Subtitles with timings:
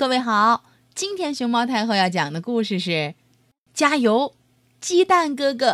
[0.00, 2.90] 各位好，今天熊猫太后要讲的故事是
[3.74, 4.34] 《加油，
[4.80, 5.66] 鸡蛋哥哥》。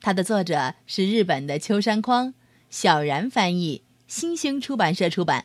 [0.00, 2.32] 它的作者是日本的秋山匡，
[2.70, 5.44] 小然翻译，新星出版社出版。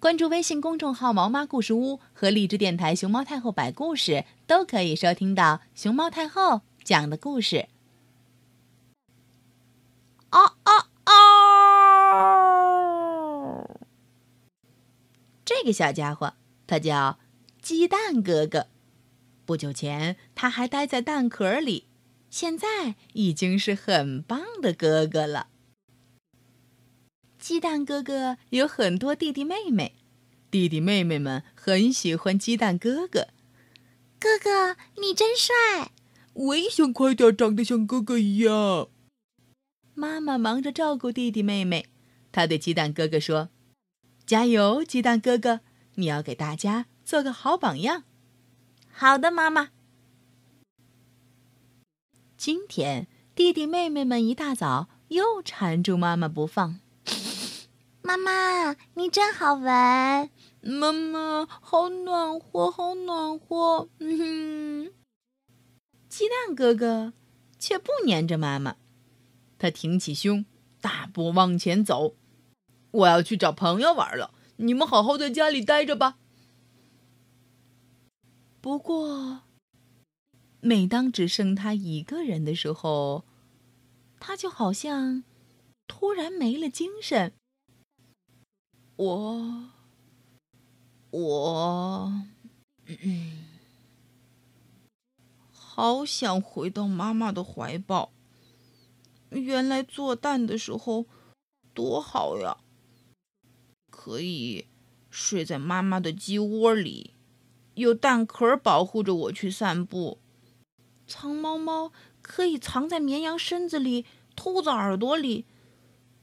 [0.00, 7.68] 关注微信公众号“毛妈故事屋”和荔枝电台“熊猫太后摆故事”，都可以收听到熊猫太后讲的故事。
[10.30, 11.12] 啊啊啊！
[15.44, 16.32] 这个小家伙。
[16.72, 17.18] 他叫
[17.60, 18.68] 鸡蛋哥哥。
[19.44, 21.84] 不久前，他还待在蛋壳里，
[22.30, 25.48] 现在已经是很棒的哥哥了。
[27.38, 29.96] 鸡蛋哥哥有很多弟弟妹妹，
[30.50, 33.28] 弟弟妹妹们很喜欢鸡蛋哥哥。
[34.18, 35.92] 哥哥，你真帅！
[36.32, 38.88] 我也想快点长得像哥哥一样。
[39.92, 41.88] 妈妈忙着照顾弟弟妹妹，
[42.30, 43.50] 她对鸡蛋哥哥说
[44.24, 45.60] ：“加油，鸡蛋哥哥！”
[45.94, 48.04] 你要给大家做个好榜样。
[48.90, 49.70] 好的，妈妈。
[52.36, 56.80] 今天弟弟妹妹们一大早又缠住妈妈不放。
[58.02, 60.30] 妈妈，你真好闻。
[60.60, 63.88] 妈妈，好暖和，好暖和。
[63.98, 64.92] 嗯哼。
[66.08, 67.12] 鸡蛋哥哥
[67.58, 68.76] 却不粘着妈妈，
[69.58, 70.44] 他挺起胸，
[70.80, 72.14] 大步往前走。
[72.90, 74.34] 我要去找朋友玩了。
[74.62, 76.18] 你们好好在家里待着吧。
[78.60, 79.40] 不过，
[80.60, 83.24] 每当只剩他一个人的时候，
[84.20, 85.24] 他就好像
[85.88, 87.32] 突然没了精神。
[88.94, 89.70] 我，
[91.10, 92.12] 我，
[95.50, 98.12] 好想回到妈妈的怀抱。
[99.30, 101.06] 原来做蛋的时候
[101.74, 102.58] 多好呀！
[104.04, 104.66] 可以
[105.10, 107.12] 睡在妈妈的鸡窝里，
[107.74, 110.18] 有蛋壳保护着我去散步。
[111.06, 114.04] 藏猫猫可以藏在绵羊身子里、
[114.34, 115.44] 兔子耳朵里，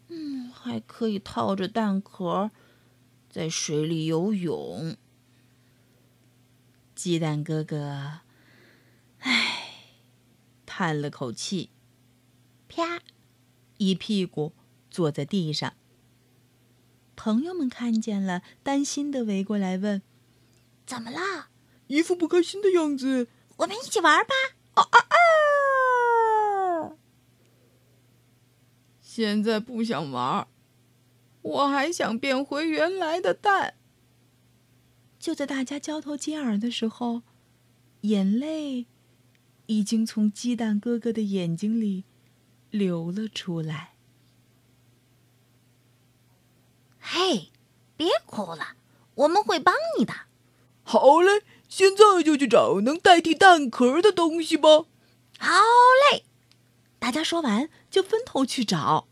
[0.10, 2.52] 嗯，还可以套着蛋壳
[3.30, 4.98] 在水里游泳。
[6.94, 8.20] 鸡蛋哥哥，
[9.20, 9.94] 唉，
[10.66, 11.70] 叹了口气，
[12.68, 13.00] 啪，
[13.78, 14.52] 一屁股
[14.92, 15.74] 坐在地上。
[17.22, 20.02] 朋友们看见了，担心的围过来问
[20.88, 21.50] ：“怎么了？
[21.88, 23.28] 一副不开心的样子。”
[23.60, 24.34] 我们一起玩吧！
[24.76, 24.98] 啊啊
[26.88, 26.96] 啊！
[29.02, 30.48] 现在不想玩，
[31.42, 33.74] 我还想变回原来的蛋。
[35.20, 37.24] 就在大家交头接耳的时候，
[38.02, 38.86] 眼泪
[39.66, 42.06] 已经从鸡蛋哥哥的眼睛里
[42.70, 43.96] 流了出来。
[47.12, 47.50] 嘿，
[47.98, 48.76] 别哭了，
[49.16, 50.14] 我们会帮你的。
[50.84, 54.86] 好嘞，现在就去找能代替蛋壳的东西吧。
[55.40, 55.50] 好
[56.12, 56.24] 嘞，
[57.00, 59.08] 大家说完就分头去找。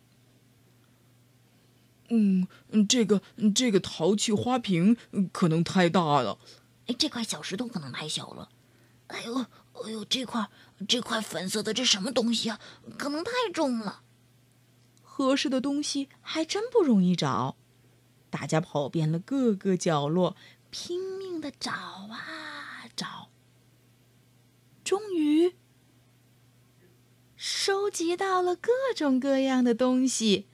[2.09, 2.47] 嗯，
[2.87, 3.23] 这个
[3.55, 4.95] 这个陶器花瓶
[5.31, 6.37] 可能太大了。
[6.85, 8.49] 哎，这块小石头可能太小了。
[9.07, 9.39] 哎呦，
[9.83, 10.47] 哎呦，这块
[10.87, 12.59] 这块粉色的这什么东西啊？
[12.95, 14.03] 可能太重了。
[15.01, 17.55] 合适的东西还真不容易找。
[18.39, 20.37] 大家跑遍了各个角落，
[20.69, 23.29] 拼命的找啊找。
[24.83, 25.55] 终于，
[27.35, 30.47] 收集到了各种各样的东西：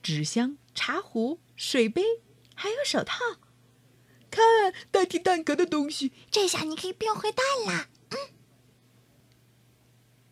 [0.00, 2.04] 纸箱、茶壶、水杯，
[2.54, 3.18] 还有手套。
[4.30, 7.88] 看，代替蛋壳的东西，这下你可以变回蛋啦！
[8.10, 8.18] 嗯，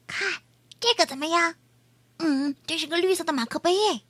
[0.06, 0.42] 看
[0.78, 1.56] 这个怎么样？
[2.18, 4.04] 嗯，这是个绿色的马克杯诶。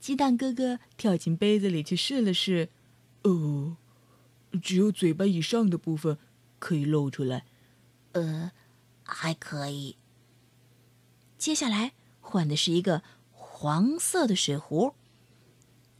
[0.00, 2.68] 鸡蛋哥哥跳进杯子里去试了试，
[3.22, 3.76] 哦，
[4.62, 6.18] 只有嘴巴以上的部分
[6.58, 7.44] 可以露出来。
[8.12, 8.52] 呃，
[9.02, 9.96] 还可以。
[11.36, 14.94] 接下来换的是一个黄色的水壶。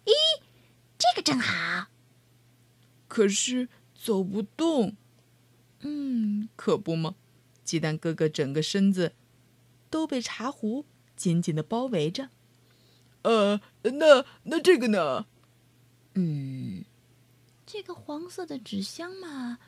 [0.04, 0.12] 咦，
[0.97, 1.88] 这个正好。
[3.09, 4.97] 可是走不动。
[5.80, 7.15] 嗯，可不嘛，
[7.62, 9.12] 鸡蛋哥哥整个身子
[9.91, 12.30] 都被茶壶紧紧的包围着。
[13.28, 15.27] 呃，那那这个呢？
[16.15, 16.83] 嗯，
[17.66, 19.59] 这个黄色的纸箱嘛，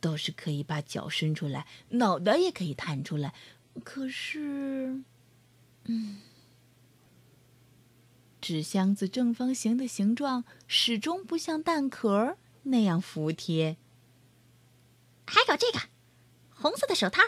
[0.00, 3.32] 倒是可以把脚伸出来，脑袋也可以探出来。
[3.82, 5.02] 可是，
[5.84, 6.18] 嗯，
[8.38, 13.78] 纸箱子正方形的形状始终不像蛋壳那样服帖。
[15.26, 15.80] 还有这个
[16.50, 17.22] 红色的手套，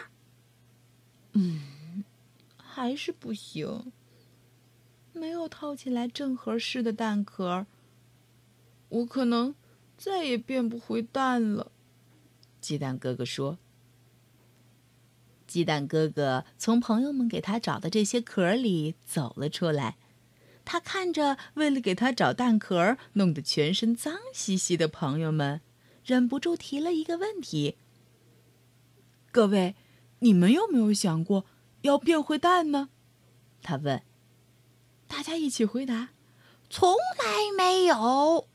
[1.31, 2.03] 嗯，
[2.57, 3.91] 还是不行。
[5.13, 7.65] 没有套起来正合适的蛋壳，
[8.89, 9.55] 我可能
[9.97, 11.71] 再也变不回蛋了。
[12.59, 13.57] 鸡蛋哥哥说
[15.45, 19.97] ：“鸡蛋哥哥从朋友们给他找的这些壳里走了出来。
[20.65, 25.61] 他看着为了给他找蛋壳弄得全身脏兮兮的朋友们，
[26.05, 27.77] 忍不住提了一个问题
[29.31, 29.75] ：‘各位，
[30.19, 31.45] 你们有没有想过
[31.81, 32.89] 要变回蛋呢？’
[33.61, 34.01] 他问。
[35.15, 36.09] 大家一起回答
[36.71, 38.47] ：‘从来没有，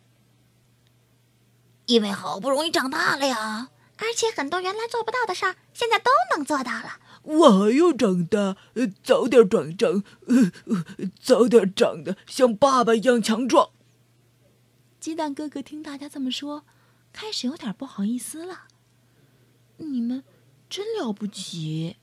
[1.86, 7.00] 因为好不容易长大了呀。’”而且很多原来做不到的事儿，现在都能做到了。
[7.22, 8.56] 我还要长大，
[9.02, 10.52] 早点长长，呃
[11.20, 13.70] 早点长得像爸爸一样强壮。
[15.00, 16.64] 鸡蛋哥哥听大家这么说，
[17.12, 18.64] 开始有点不好意思了。
[19.78, 20.24] 你们
[20.68, 21.96] 真了不起！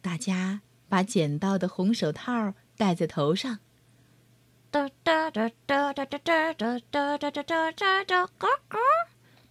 [0.00, 3.58] 大家把捡到的红手套戴在头上。
[4.70, 8.78] 哒哒哒哒哒哒哒哒哒哒哒哒哒，咯咯。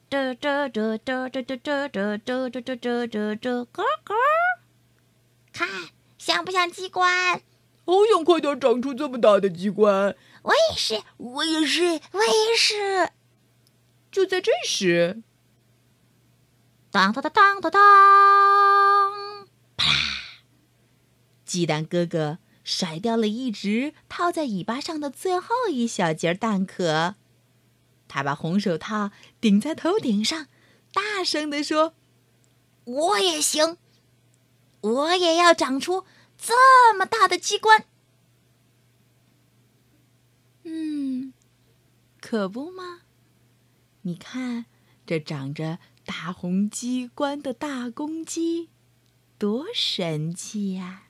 [0.07, 4.15] 这这这这这这这这这这这这这咯咯，
[5.51, 5.67] 看
[6.17, 7.41] 像不像机关？
[7.85, 10.15] 好想快点长出这么大的机关！
[10.43, 13.09] 我也是，我也是，我也是。
[14.11, 15.23] 就在这时，
[16.91, 17.81] 当当当当当当，
[19.75, 19.85] 啪！
[21.45, 27.15] 鸡蛋哥哥甩掉了一直套在尾巴上的最后一小节蛋壳。
[28.09, 30.47] 他把红手套顶在头顶上，
[30.93, 31.93] 大声地说
[32.85, 33.77] ：“我也行，
[34.81, 36.05] 我也要长出
[36.37, 37.85] 这么大的机关。”
[40.63, 41.33] 嗯，
[42.19, 43.01] 可不吗？
[44.01, 44.65] 你看，
[45.05, 48.69] 这长着大红机关的大公鸡，
[49.37, 51.04] 多神气呀！